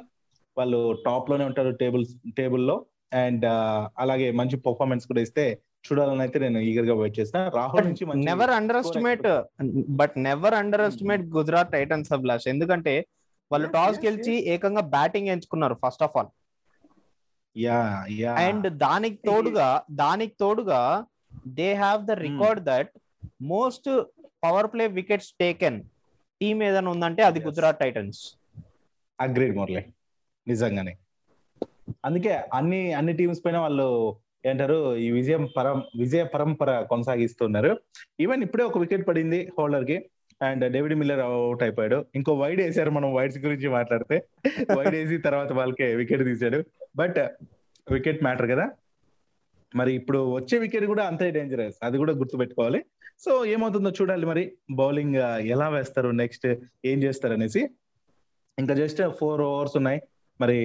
వాళ్ళు 0.56 0.78
టాప్లోనే 1.04 1.44
ఉంటారు 1.44 1.70
టేబుల్ 1.80 2.04
టేబుల్లో 2.36 2.76
అండ్ 3.18 3.44
అలాగే 3.98 4.26
మంచి 4.40 4.56
పర్ఫార్మెన్స్ 4.64 5.04
కూడా 5.06 5.20
ఇస్తే 5.20 5.44
చూడాలని 5.84 6.22
అయితే 6.24 6.38
నేను 6.38 6.58
ఈగర్గా 6.68 6.94
వెయిట్ 6.94 7.16
చేసిన 7.18 7.38
రాహుల్ 7.54 7.86
నుంచి 7.86 8.04
never 8.26 8.52
underestimate 8.80 9.26
but 10.00 10.14
never 10.24 10.54
underestimate 10.86 11.22
Gujarat 11.36 11.72
Titans 11.72 12.10
Abhilash 12.12 12.46
ఎందుకంటే 12.48 12.94
వాళ్ళు 13.50 13.68
టాస్ 13.74 13.98
గెలిచి 14.02 14.34
ఏకంగా 14.52 14.82
బ్యాటింగ్ 14.92 15.28
ఎంచుకున్నారు 15.28 15.76
first 15.80 16.02
of 16.02 16.16
all 16.16 16.30
ya 17.56 17.78
ya. 18.16 18.32
And 18.42 18.66
దానికి 18.82 19.18
తోడుగా 19.28 19.68
దానికి 19.98 20.34
తోడుగా 20.38 20.80
they 21.56 21.68
have 21.76 22.02
the 22.06 22.16
record 22.20 22.60
that 22.66 22.92
most 23.48 23.88
power 24.42 24.68
play 24.72 24.84
wickets 24.98 25.32
taken 25.40 25.78
team 26.40 26.60
ఏదైనా 26.62 26.90
ఉందంటే 26.90 27.22
అది. 27.22 27.40
గుజరాత్ 27.40 27.80
టైటన్స్ 27.80 28.20
అగ్రీడ్ 29.18 29.56
మురళి 29.56 29.82
నిజంగానే. 30.48 30.96
అందుకే 32.04 32.42
అన్ని 32.54 32.92
అన్ని 32.92 33.12
టీమ్స్ 33.12 33.40
పైన 33.44 33.58
వాళ్ళు 33.58 34.16
ఏంటారు 34.46 34.96
ఈ 34.96 35.10
విజయం 35.10 35.48
పరం 35.56 35.82
విజయ 35.98 36.24
పరంపర 36.24 36.80
కొనసాగిస్తున్నారు. 36.80 37.80
ఈవెన్ 38.20 38.42
ఇప్పుడే 38.42 38.64
ఒక 38.64 38.78
వికెట్ 38.78 39.08
పడింది 39.08 39.52
హోల్డర్కి 39.58 40.10
అండ్ 40.42 40.72
డేవిడ్ 40.72 40.94
మిల్లర్ 40.94 41.20
అవుట్ 41.20 41.62
అయిపోయాడు. 41.62 42.04
ఇంకో 42.14 42.34
వైడ్ 42.34 42.60
వేసారు 42.60 42.90
మనం 42.90 43.14
వైడ్స్ 43.14 43.38
గురించి 43.38 43.68
మాట్లాడితే. 43.68 44.24
వైడ్ 44.76 44.94
వేసి 44.94 45.18
తర్వాత 45.18 45.52
వాళ్ళకే 45.52 45.94
వికెట్ 45.94 46.24
తీశాడు 46.24 46.64
బట్ 46.96 47.18
వికెట్ 47.92 48.22
మ్యాటర్ 48.22 48.50
కదా. 48.50 48.70
మరి 49.76 49.92
ఇప్పుడు 49.92 50.34
వచ్చే 50.34 50.58
వికెట్ 50.58 50.84
కూడా 50.84 51.04
అంతే 51.04 51.30
డేంజరస్ 51.30 51.74
అది 51.82 51.98
కూడా 51.98 52.12
గుర్తుపెట్టుకోవాలి. 52.12 52.84
సో 53.20 53.44
ఏమవుతుందో 53.44 53.90
చూడాలి 53.90 54.26
మరి. 54.26 54.52
బౌలింగ్ 54.70 55.14
ఎలా 55.40 55.68
వేస్తారు? 55.68 56.08
నెక్స్ట్ 56.08 56.46
ఏం 56.84 57.02
చేస్తారు 57.02 57.32
అనేసి 57.32 57.70
ఇంకా 58.58 58.74
జస్ట్ 58.74 59.10
ఫోర్ 59.10 59.40
ఓవర్స్ 59.40 59.76
ఉన్నాయి. 59.76 60.00
మరి 60.40 60.58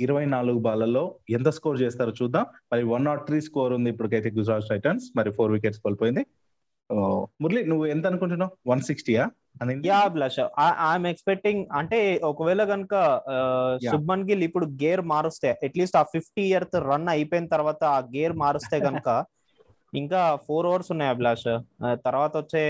ఇరవై 0.00 0.24
నాలుగు 0.34 0.58
బాళ్ళల్లో 0.58 1.04
ఎంత 1.30 1.48
స్కోర్ 1.58 1.80
చేస్తారో 1.82 2.12
చూద్దాం. 2.22 2.46
మరి 2.72 2.82
వన్ 2.92 3.04
నాట్ 3.04 3.26
త్రీ 3.26 3.40
స్కోర్ 3.40 3.72
ఉంది 3.72 3.90
ఇప్పటికైతే 3.90 4.30
గుజరాత్ 4.38 4.70
టైటన్స్. 4.70 5.06
మరి 5.16 5.32
ఫోర్ 5.38 5.52
వికెట్స్ 5.52 5.80
కోల్పోయింది. 5.80 6.24
మురళి 7.42 7.60
నువ్వు 7.70 7.84
ఎంత 7.86 8.04
అనుకుంటున్నావు? 8.06 8.52
వన్ 8.70 8.82
సిక్స్టీయా 8.88 9.24
యా 9.86 9.98
అభిలాష్ 10.08 10.38
ఐఎమ్ 10.88 11.06
ఎక్స్పెక్టింగ్ 11.06 11.62
అంటే 11.72 11.98
ఒకవేళ 12.24 12.62
కనుక. 12.64 12.94
శుభ్మన్ 13.90 14.24
గిల్ 14.28 14.44
ఇప్పుడు 14.48 14.66
గేర్ 14.82 15.02
మారుస్తే 15.12 15.50
అట్లీస్ట్ 15.68 15.98
ఆ 16.00 16.02
ఫిఫ్టీ 16.14 16.42
ఇయర్త్ 16.42 16.76
రన్ 16.90 17.08
అయిపోయిన 17.08 17.46
తర్వాత 17.46 17.82
ఆ 17.96 17.98
గేర్ 18.16 18.34
మారుస్తే 18.42 18.78
కనుక 18.80 19.08
ఇంకా 19.94 20.20
ఫోర్ 20.46 20.66
ఓవర్స్ 20.66 20.90
ఉన్నాయి 20.92 21.10
అభిలాష్. 21.10 21.48
తర్వాత 22.06 22.32
వచ్చే 22.36 22.62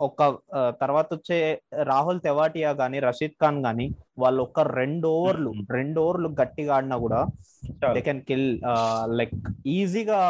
ఒక 0.00 0.20
తర్వాత 0.80 1.08
వచ్చే 1.14 1.38
రాహుల్ 1.82 2.20
తెవాటియా 2.20 2.70
గాని 2.70 2.98
రషీద్ 3.00 3.36
ఖాన్ 3.42 3.60
గాని 3.66 3.86
వాళ్ళు 4.18 4.42
ఒక 4.42 4.60
రెండు 4.80 5.08
ఓవర్లు 5.08 5.50
Mhm. 5.50 5.66
రెండు 5.72 6.00
ఓవర్లు 6.00 6.28
గట్టిగా 6.40 6.74
ఆడినా 6.76 6.96
కూడా 6.96 7.20
దే 7.94 8.00
కెన్ 8.00 8.22
కిల్ 8.22 8.48
లైక్ 9.18 9.34
ఈజీగా 9.66 10.20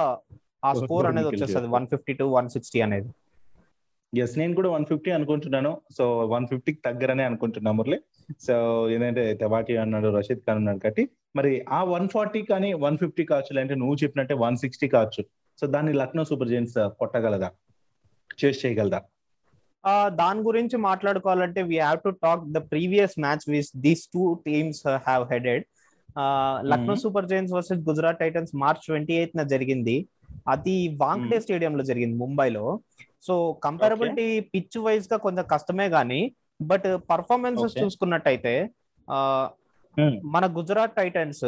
ఆ 0.64 0.72
స్కోర్ 0.72 1.06
అనేది 1.06 1.28
వచ్చేస్తుంది. 1.28 1.68
One 1.68 1.86
fifty 1.86 2.12
to 2.12 2.24
one 2.24 2.48
sixty 2.48 2.80
అనేది. 2.80 3.08
ఎస్ 4.12 4.38
నేను 4.38 4.54
కూడా 4.54 4.68
వన్ 4.70 4.84
ఫిఫ్టీ 4.84 5.10
అనుకుంటున్నాను. 5.10 5.72
సో 5.96 6.04
వన్ 6.26 6.46
ఫిఫ్టీకి 6.46 6.80
దగ్గరనే 6.86 7.24
అనుకుంటున్నా 7.24 7.72
మురళి. 7.72 7.98
సో 8.46 8.54
ఏంటంటే 8.90 9.34
తెవాటి 9.34 9.76
అన్నాడు 9.76 10.08
రషీద్ 10.16 10.44
ఖాన్ 10.46 10.58
అన్నాడు 10.58 10.78
కాబట్టి. 10.78 11.04
మరి 11.36 11.52
ఆ 11.68 11.84
వన్ 11.84 12.08
ఫార్టీ 12.08 12.42
కానీ 12.42 12.72
వన్ 12.84 12.98
ఫిఫ్టీ 12.98 13.24
కావచ్చు 13.24 13.60
అంటే 13.60 13.74
నువ్వు 13.74 13.96
చెప్పినట్టే 14.02 14.34
వన్ 14.34 14.56
సిక్స్టీ 14.56 14.88
కావచ్చు. 14.88 15.24
సో 15.60 15.66
దాన్ని 15.66 15.92
లక్నో 15.92 16.24
సూపర్ 16.24 16.48
జైన్స్ 16.48 16.74
కొట్టగలదా? 16.98 17.50
చేసి 18.40 18.58
చేయగలదా? 18.62 19.00
దాని 20.20 20.40
గురించి 20.40 20.76
మాట్లాడుకోవాలంటే 20.76 21.60
we 21.62 21.76
have 21.78 22.00
to 22.04 22.10
talk 22.24 22.44
the 22.52 22.58
previous 22.70 23.14
match 23.20 23.44
with 23.48 23.70
these 23.76 24.04
two 24.14 24.22
teams 24.46 24.82
have 24.88 25.24
headed 25.32 25.64
Lucknow. 26.70 26.94
Super 26.96 27.26
Giants 27.26 27.52
versus 27.52 27.80
Gujarat 27.88 28.18
Titans 28.18 28.52
March 28.56 28.84
twenty 28.86 29.14
eighth 29.14 29.36
న 29.36 29.42
జరిగింది. 29.42 29.96
అది 30.48 30.76
వాంక్డే 31.00 31.38
స్టేడియం 31.40 31.76
లో 31.76 31.84
జరిగింది 31.84 32.16
ముంబైలో. 32.18 32.64
సో 33.22 33.34
కంపారబిలిటీ 33.64 34.26
పిచ్ 34.40 34.78
వైజ్గా 34.78 35.16
కొంచెం 35.18 35.44
కష్టమే 35.52 35.86
గానీ 35.88 36.20
బట్ 36.62 36.88
పర్ఫార్మెన్సెస్. 37.10 37.74
చూసుకున్నట్టయితే 37.82 38.54
మన 40.34 40.44
Gujarat 40.58 40.96
Titans 40.96 41.44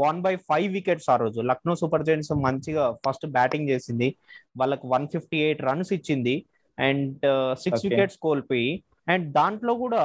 one 0.00 0.18
by 0.22 0.34
five 0.48 0.68
wickets 0.72 1.08
ఆ 1.10 1.16
రోజు. 1.16 1.40
లక్నో 1.42 1.74
సూపర్ 1.76 2.04
జైంట్స్ 2.04 2.32
మంచిగా 2.44 2.84
ఫస్ట్ 3.04 3.26
బ్యాటింగ్ 3.30 3.68
చేసింది. 3.68 4.08
వాళ్ళకి 4.56 4.86
వన్ 4.86 5.06
ఫిఫ్టీ 5.08 5.38
ఎయిట్ 5.44 5.62
రన్స్ 5.62 5.92
ఇచ్చింది. 5.92 6.36
And 6.78 7.12
six. 7.56 7.84
వికెట్స్ 7.86 8.18
కోల్పోయి 8.18 8.70
అండ్ 9.08 9.26
దాంట్లో 9.32 9.74
కూడా 9.76 10.02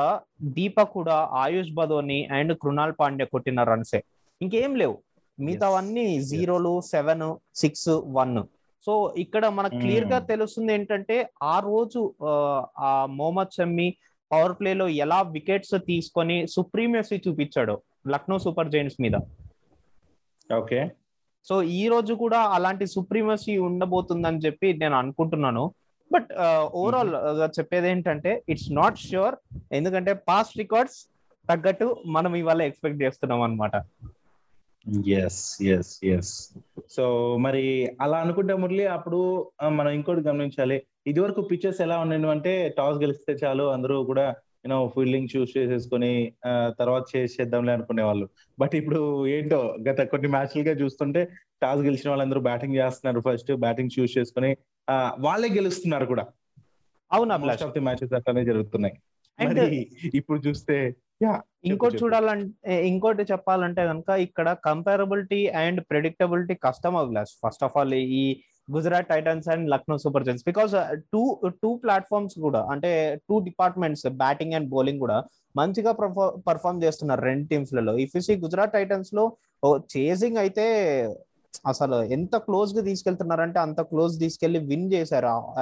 దీపక్ 0.55 0.93
కూడా 0.93 1.15
ఆయుష్ 1.39 1.71
బదోని 1.74 2.19
అండ్ 2.31 2.53
కృణాల్ 2.62 2.93
పాండ్య 3.00 3.25
కొట్టిన 3.25 3.63
రన్సే 3.63 4.00
ఇంకేం 4.41 4.74
లేవు. 4.75 4.95
మిగతావన్నీ 5.38 6.05
జీరోలు 6.29 6.74
సెవెన్ 6.88 7.24
సిక్స్ 7.55 7.89
వన్ 8.17 8.36
సో 8.88 8.93
ఇక్కడ 9.17 9.43
మనకు 9.57 9.75
క్లియర్గా 9.81 10.17
Hmm. 10.17 10.27
తెలుస్తుంది 10.27 10.71
ఏంటంటే 10.74 11.15
ఆ 11.45 11.60
రోజు 11.65 12.00
ఆ, 12.24 12.89
మొహమ్మద్ 13.12 13.51
షమ్మి 13.51 13.88
పవర్ 14.31 14.55
ప్లే 14.60 14.71
లో 14.74 14.88
ఎలా 15.03 15.19
వికెట్స్ 15.33 15.75
తీసుకొని 15.88 16.38
సుప్రీమియసీ 16.48 17.17
చూపించాడు. 17.17 17.75
లక్నో 18.05 18.39
సూపర్ 18.39 18.72
జైంట్స్ 18.74 19.01
మీద. 19.01 19.15
ఓకే. 20.60 20.79
సో 21.48 21.55
ఈ 21.63 21.88
రోజు 21.88 22.13
కూడా 22.13 22.39
అలాంటి 22.55 22.86
సుప్రీమసీ 22.88 23.53
ఉండబోతుందని 23.58 24.43
చెప్పి 24.46 24.67
నేను 24.74 24.96
అనుకుంటున్నాను. 24.96 25.63
బట్ 26.12 26.29
ఓవరాల్ 26.81 27.12
చెప్పేది 27.60 27.88
ఏంటంటే 27.89 28.31
ఇట్స్ 28.50 28.72
నాట్ 28.74 28.98
ష్యూర్ 28.98 29.36
ఎందుకంటే 29.72 30.13
పాస్ట్ 30.13 30.58
రికార్డ్స్ 30.58 30.98
తగ్గట్టు 31.50 31.88
మనం 32.05 32.36
ఇవాళ 32.36 32.62
ఎక్స్పెక్ట్ 32.62 33.01
చేస్తున్నాం 33.03 33.41
అనమాట 33.41 33.75
ఎస్ 35.22 35.62
ఎస్ 35.62 35.91
ఎస్ 36.03 36.34
సో 36.89 37.03
మరి 37.38 37.63
అలా 38.01 38.17
అనుకుంటే 38.17 38.53
మురళి 38.53 38.86
అప్పుడు 38.86 39.20
మనం 39.63 39.91
ఇంకోటి 39.91 40.22
గమనించాలి. 40.22 40.77
ఇది 41.08 41.20
వరకు 41.20 41.41
పిక్చర్స్ 41.41 41.81
ఎలా 41.81 41.98
ఉన్నాయి 42.00 42.29
అంటే 42.29 42.53
టాస్ 42.77 42.98
గెలిస్తే 42.98 43.34
చాలు 43.43 43.63
అందరూ 43.63 44.03
కూడా 44.03 44.25
యూనో 44.65 44.77
ఫీల్డింగ్ 44.96 45.32
చూస్ 45.34 45.51
చేసేసుకొని 45.58 46.12
తర్వాత 46.80 47.03
చేసేద్దాంలే 47.13 47.74
అనుకునే 47.74 48.03
వాళ్ళు 48.03 48.25
బట్ 48.60 48.75
ఇప్పుడు 48.75 49.01
ఏంటో 49.36 49.60
గత 49.89 50.01
కొన్ని 50.12 50.30
మ్యాచ్లుగా 50.36 50.74
చూస్తుంటే 50.82 51.22
టాస్ 51.62 51.82
గెలిచిన 51.88 52.10
వాళ్ళందరూ 52.10 52.41
బ్యాటింగ్ 52.50 52.75
చేస్తున్నారు 52.75 53.22
ఫస్ట్ 53.27 53.51
బ్యాటింగ్ 53.65 53.96
చూస్ 53.98 54.13
చేసుకొని 54.18 54.51
వాళ్ళే 55.20 55.50
గెలుస్తున్నారు 55.58 56.06
కూడా. 56.12 56.25
అవునా 57.12 57.36
మోస్ట్ 57.38 57.63
ఆఫ్ 57.68 57.74
ది 57.74 57.82
మ్యాచెస్ 57.88 58.13
అట్లానే 58.18 58.44
జరుగుతున్నాయి. 58.50 58.96
ఇప్పుడు 60.20 60.39
చూస్తే 60.48 60.75
ఇంకోటి. 61.70 61.98
చూడాలంటే 62.03 62.75
ఇంకోటి 62.88 63.24
చెప్పాలంటే 63.32 63.82
కనుక 63.89 64.10
ఇక్కడ 64.25 64.48
కంపారబిలిటీ 64.65 65.41
అండ్ 65.63 65.80
ప్రెడిక్టబిలిటీ 65.89 66.56
కష్టం 66.65 66.96
అభిలాష్. 67.01 67.34
ఫస్ట్ 67.44 67.63
ఆఫ్ 67.68 67.75
ఆల్ 67.80 67.94
ఈ 67.94 68.24
Gujarat 68.74 69.08
Titans 69.08 69.48
and 69.50 69.70
Lucknow 69.70 69.98
Super 69.98 70.24
Giants 70.24 70.46
because 70.46 70.72
two 71.13 71.42
two 71.63 71.75
platforms 71.75 72.40
కూడా 72.40 72.68
అంటే 72.72 73.16
two 73.30 73.40
departments 73.40 74.06
batting 74.10 74.54
and 74.54 74.70
bowling 74.70 75.00
కూడా 75.00 75.24
మంచిగా 75.58 75.92
పర్ఫామ్ 76.48 76.84
చేస్తున్నారు 76.84 77.22
రెండు 77.22 77.48
టీమ్స్లలో. 77.48 77.98
ఇఫ్ 77.98 78.22
సి 78.22 78.36
గుజరాత్ 78.36 78.74
టైటన్స్లో 78.74 79.38
చేసింగ్ 79.98 80.38
అయితే 80.38 80.66
అసలు 81.68 82.04
ఎంత 82.04 82.36
క్లోజ్గా 82.38 82.82
తీసుకెళ్తున్నారంటే 82.84 83.60
అంత 83.60 83.82
క్లోజ్ 83.82 84.20
తీసుకెళ్ళి 84.20 84.60
విన్ 84.60 84.94
చేశారు. 84.94 85.54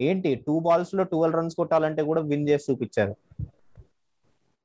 ఏంటి? 0.00 0.34
టూ 0.34 0.60
బాల్స్లో 0.60 1.04
ట్వెల్వ్ 1.04 1.36
రన్స్ 1.36 1.56
కొట్టాలంటే 1.56 2.02
కూడా 2.02 2.20
విన్ 2.20 2.48
చేసి 2.48 2.72
చూపించారు. 2.72 3.16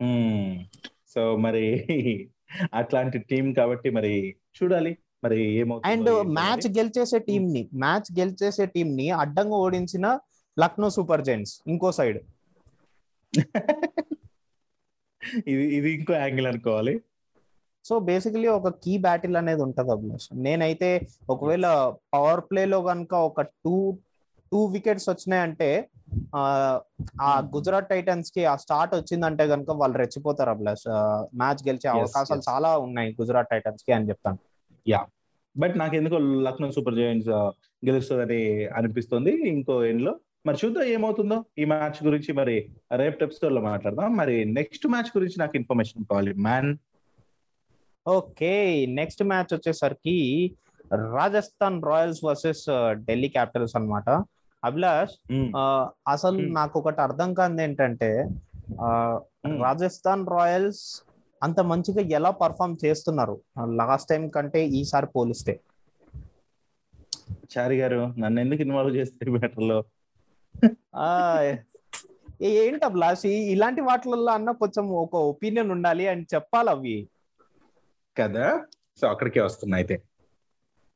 Hmm. 0.04 0.64
సో 1.08 1.38
మరి 1.38 1.66
అట్లాంటి 2.74 3.18
టీం 3.18 3.54
కాబట్టి 3.54 3.90
మరి 3.90 4.36
చూడాలి. 4.58 4.98
మరి 5.24 5.38
ఏమవుతుందో 5.60 5.92
అండ్ 5.92 6.10
మ్యాచ్. 6.38 6.68
గెలిచేసే 6.78 7.20
టీం 7.28 7.44
ని 7.54 7.64
మ్యాచ్ 7.84 8.10
గెలిచేసే 8.20 8.66
టీం 8.74 8.90
ని 9.00 9.08
అడ్డంగా 9.22 9.58
ఓడించిన 9.66 10.06
లక్నో 10.58 10.90
సూపర్ 10.96 11.26
జైంట్స్ 11.28 11.56
ఇంకో 11.68 11.90
సైడ్. 11.98 12.20
ఇది 15.48 15.64
ఇది 15.78 15.90
ఇంకో 15.98 16.14
యాంగిల్ 16.16 16.48
అనుకోవాలి. 16.52 16.94
సో 17.86 17.94
బేసికలీ 18.08 18.48
ఒక 18.56 18.70
కీ 18.84 18.94
బ్యాటిల్ 18.98 19.36
అనేది 19.38 19.62
ఉంటది 19.66 19.92
అభిలాష్. 19.92 20.28
నేనైతే 20.46 20.90
ఒకవేళ 21.30 21.66
పవర్ 22.14 22.42
ప్లే 22.50 22.64
లో 22.66 22.80
కనుక 22.88 23.14
ఒక 23.30 23.42
టూ 23.64 23.76
టూ 24.52 24.60
వికెట్స్ 24.74 25.08
వచ్చినాయంటే 25.10 25.70
ఆ, 26.36 26.42
గుజరాత్ 27.54 27.90
టైటన్స్కి 27.90 28.42
ఆ 28.46 28.56
స్టార్ట్ 28.56 28.94
వచ్చిందంటే 28.96 29.44
కనుక 29.48 29.72
వాళ్ళు 29.82 29.98
రెచ్చిపోతారు 29.98 30.52
అభిలాష్. 30.54 30.86
మ్యాచ్ 31.36 31.62
గెలిచే 31.68 31.88
అవకాశాలు. 31.96 32.44
చాలా 32.50 32.70
ఉన్నాయి 32.86 33.10
గుజరాత్ 33.20 33.50
టైటన్స్కి 33.50 33.92
అని 33.92 34.10
చెప్తాను. 34.10 34.40
బట్ 35.58 35.78
నాకు 35.78 35.96
ఎందుకో 35.96 36.18
లక్నో 36.18 36.72
సూపర్ 36.72 36.96
జైంట్స్ 36.96 37.30
గెలుస్తుందని 37.86 38.66
అనిపిస్తుంది 38.66 39.50
ఇంకో 39.50 39.84
ఎండ్లో 39.84 40.20
మరి 40.46 40.58
చూద్దాం 40.66 40.84
ఏమవుతుందో 40.84 41.46
ఈ 41.58 41.66
మ్యాచ్ 41.66 42.06
గురించి 42.06 42.34
మరి 42.34 42.70
రేపు 42.96 43.24
ఎపిసోడ్లో 43.24 43.62
మాట్లాడదాం. 43.62 44.16
మరి 44.16 44.46
నెక్స్ట్ 44.46 44.88
మ్యాచ్ 44.88 45.18
గురించి 45.18 45.36
నాకు 45.40 45.58
ఇన్ఫర్మేషన్ 45.58 46.06
కావాలి 46.06 46.34
మ్యాన్ 46.34 46.78
ఓకే 48.08 48.86
నెక్స్ట్ 48.90 49.24
మ్యాచ్ 49.24 49.54
వచ్చేసరికి 49.54 50.18
Rajasthan 51.14 51.84
Royals 51.84 52.24
versus 52.24 52.66
Delhi 52.94 53.30
Capitals 53.30 53.76
అన్నమాట. 53.76 54.10
అభిలాష్ 54.64 55.16
ఆ, 55.56 55.90
అసలు 56.08 56.38
Hmm. 56.38 56.54
నాకు 56.54 56.80
ఒకటి 56.80 57.02
అర్థం 57.02 57.34
కాదు 57.34 57.62
ఏంటంటే 57.62 58.30
ఆ, 58.82 58.88
Hmm. 59.46 59.64
రాజస్థాన్ 59.64 60.28
రాయల్స్ 60.28 60.84
అంత 61.44 61.60
మంచిగా 61.60 62.08
ఎలా 62.08 62.32
పర్ఫామ్ 62.32 62.78
చేస్తున్నారు? 62.86 63.42
లాస్ట్ 63.66 64.10
టైం 64.10 64.30
కంటే 64.30 64.68
ఈసారి 64.68 65.08
పోలిస్తే. 65.16 65.60
చారి 67.58 67.78
గారు 67.80 68.14
నన్ను 68.20 68.40
ఎందుకు 68.40 68.62
ఇన్వాల్వ్ 68.62 68.98
చేస్తే 68.98 69.30
మ్యాటర్లో? 69.30 69.84
ఏంటి 72.42 72.86
అభిలాష్ 72.86 73.26
ఇలాంటి 73.26 73.82
వాటిలలో 73.82 74.26
అన్న 74.26 74.52
కొంచెం 74.52 74.90
ఒక 74.90 75.16
ఒపీనియన్ 75.16 75.72
ఉండాలి 75.72 76.08
అని 76.08 76.26
చెప్పాలి 76.36 76.70
అవి. 76.70 77.10
కదా? 78.18 78.66
సో 79.02 79.08
అక్కడికే 79.08 79.42
వస్తున్నా 79.42 79.78
అయితే. 79.78 80.02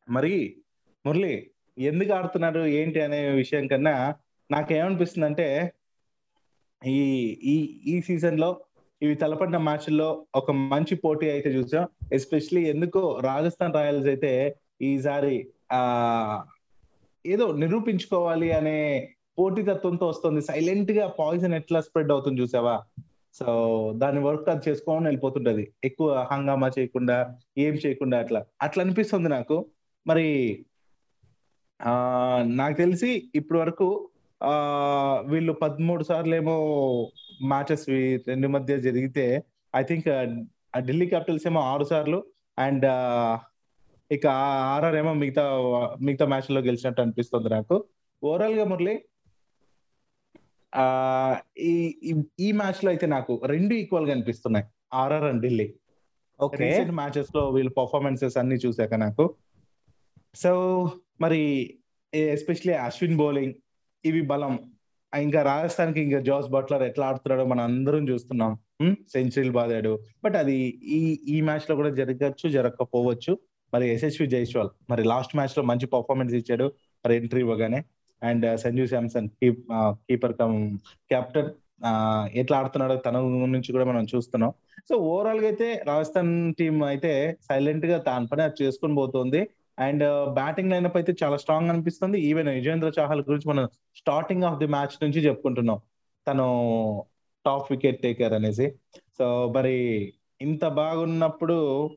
మరి 0.10 0.57
మురళి 1.05 1.51
ఎందుకు 1.77 2.13
ఆడుతున్నారు? 2.13 2.60
ఏంటి 2.60 3.01
అనే 3.01 3.29
విషయం 3.29 3.67
కన్నా 3.67 4.15
నాకేమనిపిస్తుంది 4.51 5.25
అంటే 5.25 5.74
ఈ 6.88 7.00
ఈ 7.43 7.81
ఈ 7.86 8.01
సీజన్లో 8.01 8.60
ఇవి 9.01 9.15
తలపడిన 9.15 9.58
మ్యాచ్ల్లో 9.58 10.08
ఒక 10.36 10.51
మంచి 10.51 10.96
పోటీ 10.96 11.29
అయితే 11.29 11.50
చూసాం. 11.50 11.86
ఎస్పెషలీ 12.13 12.70
ఎందుకో 12.70 13.20
రాజస్థాన్ 13.24 13.74
రాయల్స్ 13.74 14.08
అయితే 14.08 14.31
ఈసారి 14.81 15.36
ఆ 15.72 15.81
ఏదో 17.25 17.51
నిరూపించుకోవాలి 17.53 18.53
అనే 18.53 18.77
పోటీతత్వంతో 19.38 20.08
వస్తుంది. 20.08 20.41
సైలెంట్గా 20.41 21.08
పాయిజన్ 21.20 21.53
ఎట్లా 21.53 21.81
స్ప్రెడ్ 21.81 22.12
అవుతుంది 22.12 22.41
చూసావా? 22.41 22.75
సో 23.36 23.46
దాని 23.98 24.20
వర్క్ 24.20 24.50
అది 24.50 24.70
చేసుకోని 24.70 25.05
వెళ్ళిపోతుంటది. 25.05 25.74
ఎక్కువ 25.84 26.27
హంగామా 26.31 26.67
చేయకుండా 26.79 27.17
ఏం 27.58 27.74
చేయకుండా 27.75 28.20
అట్లా. 28.20 28.46
అట్లా 28.62 28.84
అనిపిస్తుంది 28.84 29.29
నాకు. 29.29 29.58
మరి 30.05 30.27
ఆ 31.79 31.93
నాకు 32.51 32.77
తెలిసి 32.77 33.31
ఇప్పటి 33.36 33.60
వరకు 33.60 33.88
ఆ 34.41 34.53
వీళ్ళు 35.27 35.53
పదమూడు 35.53 36.03
సార్లు 36.03 36.36
ఏమో 36.36 36.55
మ్యాచెస్ 37.41 37.89
రెండు 38.27 38.48
మధ్య 38.48 38.81
జరిగితే 38.81 39.43
ఐ 39.75 39.83
థింక్ 39.83 40.05
ఢిల్లీ 40.79 41.05
క్యాపిటల్స్ 41.05 41.48
ఏమో 41.48 41.62
ఆరు 41.62 41.83
సార్లు 41.83 42.24
అండ్ 42.60 42.86
ఇక 44.13 44.27
ఆర్ఆర్ 44.27 44.95
ఏమో 44.95 45.13
మిగతా 45.13 45.51
మిగతా 46.01 46.25
మ్యాచ్లో 46.25 46.62
గెలిచినట్టు 46.62 47.01
అనిపిస్తుంది 47.01 47.50
నాకు. 47.50 47.86
ఓవరాల్గా 48.24 48.63
మురళి 48.63 49.05
ఈ 51.57 52.00
ఈ- 52.39 52.51
మ్యాచ్లో 52.51 52.91
అయితే 52.91 53.07
నాకు 53.07 53.41
రెండు 53.45 53.74
ఈక్వల్గా 53.74 54.12
అనిపిస్తున్నాయి 54.12 54.65
RR 54.93 55.24
and 55.24 55.41
Delhi. 55.41 55.74
Okay. 56.41 56.67
Recent 56.67 56.91
మ్యాచెస్లో 56.91 57.50
వీళ్ళ 57.50 57.69
పర్ఫార్మెన్సెస్ 57.69 58.38
అన్ని 58.38 58.55
చూసాక 58.55 58.93
నాకు. 58.93 59.36
సో 60.36 60.86
మరి 61.21 61.74
ఎస్పెషలీ 62.13 62.74
అశ్విన్ 62.74 63.17
బౌలింగ్ 63.17 63.53
ఇవి 64.05 64.21
బలం. 64.21 64.71
ఇంకా 65.13 65.41
రాజస్థాన్కి 65.41 66.01
ఇంకా 66.01 66.20
జాస్ 66.20 66.50
బట్లర్ 66.50 66.84
ఎట్లా 66.84 67.06
ఆడుతున్నాడో 67.08 67.46
మనం 67.46 67.63
అందరం 67.63 68.10
చూస్తున్నాం. 68.10 68.51
సెంచరీలు 69.13 69.51
బాదాడు. 69.51 70.00
బట్ 70.24 70.36
అది 70.36 70.56
ఈ 70.98 71.20
ఈ 71.27 71.41
మ్యాచ్లో 71.41 71.75
కూడా 71.75 71.89
జరగచ్చు 71.89 72.50
జరగకపోవచ్చు. 72.50 73.38
మరి 73.74 73.86
యశస్వి 73.94 74.27
జైస్వాల్ 74.27 74.70
మరి 74.89 75.03
లాస్ట్ 75.03 75.36
మ్యాచ్లో 75.36 75.63
మంచి 75.63 75.86
పర్ఫార్మెన్స్ 75.86 76.34
ఇచ్చాడు 76.36 76.65
మరి 77.06 77.15
ఎంట్రీ 77.15 77.41
ఇవ్వగానే. 77.41 77.84
And 78.22 78.46
uh, 78.46 78.58
Sanju 78.58 78.86
Samson 78.86 79.30
keeper 80.10 80.34
cum 80.34 80.77
captain 81.12 81.51
ఎట్లా 82.34 82.58
ఆడుతున్నాడో 82.58 82.96
తన 82.96 83.18
నుంచి 83.46 83.72
కూడా 83.72 83.86
మనం 83.86 84.03
చూస్తున్నాం. 84.15 84.51
సో 84.89 84.96
ఓవరాల్గా 84.98 85.48
అయితే 85.48 85.84
రాజస్థాన్ 85.88 86.53
టీం 86.53 86.84
అయితే 86.84 87.38
సైలెంట్గా 87.50 87.98
తాను 87.98 88.27
పని 88.27 88.41
అది 88.44 88.63
చేసుకుని 88.63 88.96
పోతుంది. 88.96 89.41
అండ్ 89.82 90.34
బ్యాటింగ్ 90.34 90.72
లైనప్ 90.72 90.98
అయితే 90.98 91.14
చాలా 91.24 91.38
స్ట్రాంగ్ 91.38 91.70
అనిపిస్తుంది. 91.70 92.22
ఈవెన్ 92.22 92.50
యుజేంద్ర 92.50 92.92
చాహల్ 93.00 93.22
గురించి 93.22 93.50
మనం 93.50 93.70
స్టార్టింగ్ 93.96 94.44
ఆఫ్ 94.44 94.60
ది 94.60 94.68
మ్యాచ్ 94.68 95.04
నుంచి 95.04 95.20
చెప్పుకుంటున్నాం. 95.26 95.82
తను 96.28 96.48
టాప్ 97.46 97.72
వికెట్ 97.72 98.02
టేకర్ 98.02 98.34
అనేసి. 98.34 98.76
సో 99.18 99.54
మరి 99.56 99.76
ఇంత 100.42 100.68
బాగున్నప్పుడు 100.68 101.90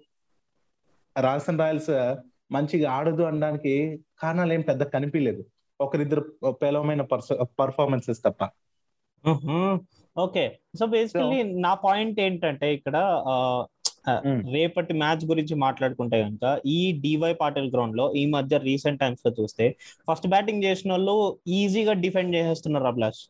రాజస్థాన్ 1.21 1.59
రాయల్స్ 1.59 2.15
మంచిగా 2.53 2.91
ఆడదు 2.91 3.23
అనడానికి 3.23 3.99
కారణాలు 4.19 4.53
ఏం 4.53 4.61
పెద్ద 4.61 4.83
కనిపించలేదు 4.83 5.45
ఒకరిద్దరు 5.81 6.33
పేలవమైన 6.49 7.03
పర్ఫార్మెన్సెస్ 7.61 8.23
తప్ప. 8.25 8.49
ఓకే. 10.19 10.59
సో 10.79 10.87
బేసికలీ 10.87 11.43
నా 11.43 11.75
పాయింట్ 11.75 12.21
ఏంటంటే 12.21 12.75
ఇక్కడ 12.75 13.25
Hmm. 13.27 13.74
రేపటి 14.53 14.93
మ్యాచ్ 14.93 15.25
గురించి 15.25 15.55
మాట్లాడుకుంటే 15.55 16.23
కనుక 16.23 16.61
ఈ 16.67 16.93
డివై 16.93 17.35
పాటిల్ 17.35 17.73
గ్రౌండ్లో 17.73 18.13
ఈ 18.13 18.27
మధ్య 18.27 18.59
రీసెంట్ 18.59 19.01
టైమ్స్లో 19.01 19.33
చూస్తే 19.41 19.77
ఫస్ట్ 20.11 20.27
బ్యాటింగ్ 20.27 20.65
చేసిన 20.65 20.91
వాళ్ళు 20.91 21.39
ఈజీగా 21.49 21.93
డిఫెండ్ 21.93 22.37
చేసేస్తున్నారు 22.37 22.85
అభిలాష్. 22.85 23.29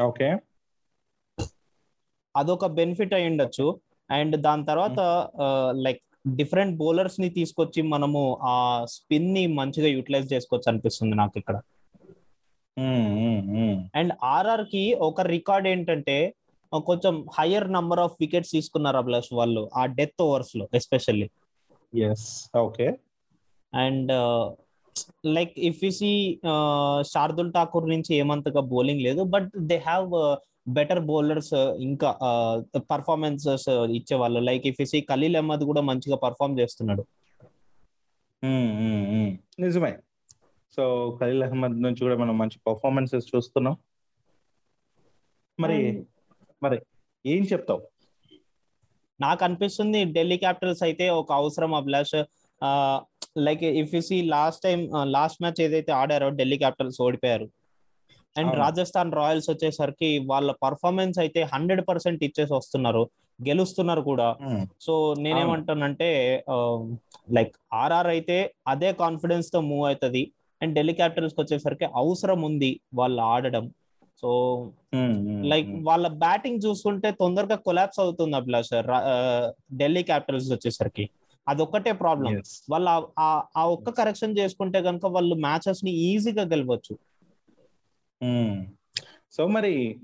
ఓకే. 0.00 0.36
అదొక 2.36 2.66
బెనిఫిట్ 2.66 3.14
అయి 3.14 3.26
ఉండొచ్చు. 3.26 3.80
అండ్ 4.10 4.36
దాని 4.36 4.64
తర్వాత 4.64 5.28
లైక్ 5.70 6.02
డిఫరెంట్ 6.36 6.76
బౌలర్స్ని 6.76 7.28
తీసుకొచ్చి 7.28 7.82
మనము 7.82 8.38
ఆ 8.42 8.84
స్పిన్ని 8.84 9.46
మంచిగా 9.46 9.88
యూటిలైజ్ 9.88 10.32
చేసుకోవచ్చు 10.32 10.70
అనిపిస్తుంది 10.70 11.16
నాకు 11.16 11.38
ఇక్కడ. 11.38 11.60
అండ్ 13.96 14.12
ఆర్ఆర్కి 14.24 14.94
ఒక 14.94 15.20
రికార్డ్ 15.20 15.68
ఏంటంటే 15.68 16.34
కొంచెం 16.72 17.26
హయ్యర్ 17.38 17.72
నంబర్ 17.72 18.00
ఆఫ్ 18.00 18.16
వికెట్స్ 18.20 18.50
తీసుకున్నారు 18.50 18.96
అభిలాష్ 18.96 19.32
వాళ్ళు 19.32 19.70
ఆ 19.74 19.86
death 19.86 20.22
ఓవర్స్లో 20.22 20.68
especially 20.74 21.28
yes 21.92 22.50
okay 22.58 22.88
and 23.72 24.12
like 25.26 25.58
if 25.58 25.84
you 25.84 25.90
see 25.90 26.40
Shardul 27.02 27.52
Thakur 27.52 27.88
నుంచి 27.88 28.14
ఏమంతగా 28.14 28.60
బౌలింగ్ 28.60 29.00
లేదు 29.00 29.22
but 29.22 29.50
they 29.58 29.78
have 29.78 30.08
better 30.68 31.00
bowlers 31.00 31.54
ఇంకా 31.54 32.08
పర్ఫార్మెన్సెస్ 32.90 33.68
ఇచ్చేవాళ్ళు. 33.68 34.40
Like 34.40 34.66
if 34.66 34.80
you 34.80 34.86
see 34.86 35.00
Khaleel 35.00 35.36
Ahmed 35.36 35.64
కూడా 35.64 35.80
మంచిగా 35.80 36.16
పర్ఫామ్ 36.16 36.58
చేస్తున్నాడు. 36.58 37.04
నిజమే. 39.60 39.92
సో 40.76 40.82
ఖలీల్ 41.20 41.42
అహ్మద్ 41.42 41.82
నుంచి 41.82 42.00
కూడా 42.00 42.16
మనం 42.16 42.38
మంచి 42.38 42.58
పర్ఫార్మెన్సెస్ 42.66 43.26
చూస్తున్నాం. 43.36 43.76
మరి 45.58 45.78
మరి 46.62 46.78
ఏం 47.24 47.42
చెప్తావు? 47.52 47.82
నాకు 49.20 49.42
అనిపిస్తుంది 49.44 50.00
ఢిల్లీ 50.16 50.36
క్యాపిటల్స్ 50.42 50.82
అయితే 50.88 51.04
ఒక 51.20 51.30
అవసరం 51.40 51.72
Abhilash. 51.74 52.18
Like 53.46 53.62
if 53.82 53.94
you 53.96 54.00
see 54.08 54.16
last 54.34 54.62
time 54.66 54.80
last 55.16 55.40
match 55.42 55.60
ఏదైతే 55.66 55.92
ఆడారో 56.00 56.28
ఢిల్లీ 56.40 56.58
క్యాపిటల్స్ 56.62 56.98
ఓడిపోయారు. 57.06 57.46
అండ్. 58.36 58.52
రాజస్థాన్ 58.62 59.10
రాయల్స్ 59.18 59.48
వచ్చేసరికి 59.50 60.10
వాళ్ళ 60.30 60.50
పర్ఫార్మెన్స్ 60.64 61.18
అయితే 61.24 61.42
హండ్రెడ్ 61.52 61.82
పర్సెంట్ 61.88 62.24
ఇచ్చేసి 62.28 62.52
వస్తున్నారు 62.54 63.02
గెలుస్తున్నారు 63.48 64.02
కూడా. 64.10 64.28
సో 64.80 64.94
నేనేమంటానంటే 65.24 66.10
లైక్ 67.36 67.54
ఆర్ఆర్ 67.82 68.10
అయితే 68.16 68.36
అదే 68.68 68.90
కాన్ఫిడెన్స్తో 69.02 69.60
మూవ్ 69.70 69.84
అవుతుంది. 69.88 70.22
అండ్ 70.60 70.74
ఢిల్లీ 70.74 70.94
క్యాపిటల్స్ 71.00 71.36
వచ్చేసరికి 71.40 71.86
అవసరం 72.02 72.40
ఉంది 72.42 72.70
వాళ్ళు 72.94 73.20
ఆడడం. 73.34 73.66
సో 74.22 74.64
లైక్ 75.42 75.68
వాళ్ళ 75.82 76.08
బ్యాటింగ్ 76.08 76.60
చూసుకుంటే 76.66 77.10
తొందరగా 77.10 77.56
కొలాప్స్ 77.56 78.00
అవుతుంది 78.00 78.36
అభిలాష్ 78.36 78.82
ఢిల్లీ 79.74 80.02
క్యాపిటల్స్ 80.02 80.52
వచ్చేసరికి. 80.52 81.10
అదొక్కటే 81.48 81.92
ప్రాబ్లం. 81.92 82.32
వాళ్ళు 82.70 83.08
ఆ- 83.18 83.64
ఒక్క 83.64 83.90
కరెక్షన్ 83.90 84.38
చేసుకుంటే 84.38 84.82
కనుక 84.82 85.06
వాళ్ళు 85.06 85.34
మ్యాచెస్ని 85.34 85.90
ఈజీగా 85.90 86.42
గెలవచ్చు. 86.42 86.98
సో 89.32 89.46
మరి 89.46 90.00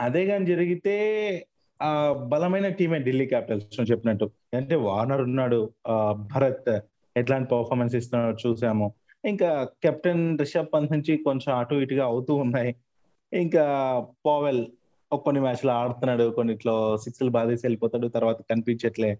అదే 0.00 0.26
కానీ 0.26 0.46
జరిగితే 0.46 1.46
ఆ 1.82 2.12
బలమైన 2.12 2.68
టీమే 2.68 2.98
ఢిల్లీ 2.98 3.26
క్యాపిటల్స్ 3.26 3.90
చెప్పినట్టు. 3.90 4.30
అంటే 4.54 4.74
వార్నర్ 4.74 5.20
ఉన్నాడు 5.20 5.70
భరత్ 6.12 6.80
ఎట్లాంటి 7.16 7.48
పర్ఫార్మెన్స్ 7.48 7.94
ఇస్తున్నాడో 7.94 8.50
చూసాము. 8.50 8.94
ఇంకా 9.26 9.48
కెప్టెన్ 9.82 10.38
రిషబ్ 10.38 10.72
పంత్ 10.74 10.92
నుంచి 10.92 11.16
కొంచెం 11.18 11.52
అటు 11.58 11.74
ఇటుగా 11.76 12.04
అవుతూ 12.04 12.34
ఉన్నాయి. 12.36 12.72
ఇంకా 13.32 13.64
పోవెల్ 14.26 14.62
కొన్ని 15.12 15.40
మ్యాచ్లు 15.40 15.70
ఆడుతున్నాడు. 15.72 16.24
కొన్నిట్లో 16.30 16.74
సిక్స్లు 16.98 17.30
బాధేసి 17.30 17.66
వెళ్ళిపోతాడు. 17.66 18.08
తర్వాత 18.16 18.38
కనిపించట్లే. 18.50 19.10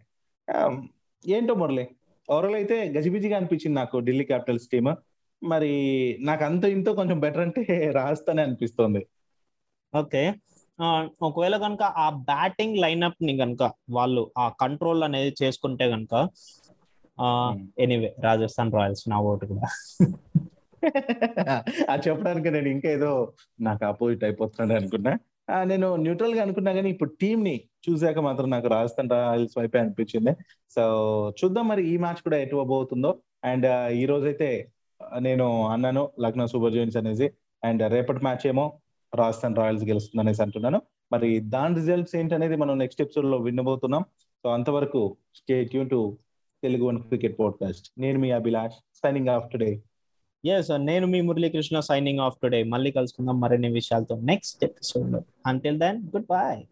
ఏంటో 1.24 1.54
మురళి? 1.54 1.84
ఓవరాల్ 2.28 2.54
అయితే 2.54 2.76
గజిబిజిగా 2.90 3.36
అనిపించింది 3.36 3.76
నాకు 3.76 3.96
ఢిల్లీ 4.00 4.24
క్యాపిటల్స్ 4.24 4.68
టీమ్. 4.68 4.90
మరి 5.42 5.72
నాకు 6.20 6.44
అంత 6.44 6.64
ఇంతో 6.66 6.92
కొంచెం 6.94 7.18
బెటర్ 7.20 7.40
అంటే 7.40 7.62
రాజస్థానే 7.92 8.42
అనిపిస్తుంది. 8.42 9.02
ఓకే. 9.92 10.22
ఒకవేళ 11.22 11.56
కనుక 11.56 11.82
ఆ 11.98 12.06
బ్యాటింగ్ 12.24 12.76
లైనప్ని 12.76 13.36
కనుక 13.36 13.62
వాళ్ళు 13.90 14.22
ఆ 14.38 14.46
కంట్రోల్ 14.60 15.02
అనేది 15.04 15.34
చేసుకుంటే 15.42 15.90
కనుక 15.90 16.14
ఎనీవే 17.78 18.14
రాజస్థాన్ 18.20 18.72
రాయల్స్ 18.72 19.08
నా 19.08 19.20
ఓటు 19.20 19.46
కూడా. 19.46 19.68
అది 21.90 22.08
చెప్పడానికి 22.08 22.50
నేను 22.50 22.68
ఇంకా 22.68 22.88
ఏదో 22.88 23.32
నాకు 23.60 23.84
అపోజిట్ 23.84 24.24
అయిపోతున్నాడు 24.24 24.80
అనుకున్నా. 24.80 25.18
నేను 25.64 25.96
న్యూట్రల్గా 25.96 26.42
అనుకున్నా 26.42 26.72
కానీ 26.72 26.90
ఇప్పుడు 26.90 27.10
టీం 27.20 27.44
ని 27.44 27.60
చూసాక 27.88 28.18
మాత్రం 28.18 28.50
నాకు 28.50 28.68
రాజస్థాన్ 28.68 29.10
రాయల్స్ 29.10 29.58
వైపే 29.58 29.78
అనిపించింది. 29.78 30.32
సో 30.70 30.82
చూద్దాం 31.44 31.68
మరి 31.68 31.88
ఈ 31.88 31.96
మ్యాచ్ 31.96 32.22
కూడా 32.22 32.36
ఎటు 32.36 32.56
అవ్వబోతుందో. 32.56 33.18
అండ్ 33.44 33.92
ఈ 33.92 34.06
రోజైతే 34.06 34.72
నేను 35.18 35.66
అన్నాను 35.66 36.10
లక్నో 36.20 36.46
సూపర్ 36.46 36.72
జైన్స్ 36.72 36.96
అనేసి. 36.96 37.30
అండ్ 37.64 37.92
రేపటి 37.92 38.18
మ్యాచ్ 38.18 38.46
ఏమో 38.46 38.78
రాజస్థాన్ 39.14 39.56
రాయల్స్ 39.56 39.84
గెలుస్తుంది 39.84 40.20
అనేసి 40.20 40.42
అంటున్నాను. 40.42 40.82
మరి 41.12 41.40
దాని 41.40 41.74
రిజల్ట్స్ 41.74 42.16
ఏంటనేది 42.16 42.56
మనం 42.56 42.78
నెక్స్ట్ 42.78 43.02
ఎపిసోడ్లో 43.02 43.38
వినబోతున్నాం. 43.38 44.02
సో 44.44 44.48
అంతవరకు 44.50 45.16
stay 45.34 45.64
tune 45.64 45.90
to 45.90 46.18
Telugu 46.62 46.86
one 46.86 46.98
cricket 46.98 47.38
podcast. 47.38 47.90
నేను 47.98 48.18
మీ 48.18 48.30
Abhilash 48.30 48.74
signing 48.94 49.28
off 49.28 49.52
today 49.52 49.82
yes 50.44 50.66
నేను 50.76 51.06
మీ 51.06 51.20
మురళీకృష్ణ 51.20 51.80
సైనింగ్ 51.80 52.18
ఆఫ్ 52.20 52.36
టుడే 52.42 52.62
మళ్ళీ 52.62 52.90
కలుసుకుందాం 52.90 53.40
మరిన్ని 53.40 53.72
విషయాలతో 53.72 54.20
next 54.20 54.64
episode 54.64 55.22
until 55.46 55.78
then 55.78 56.02
good 56.02 56.26
bye 56.30 56.64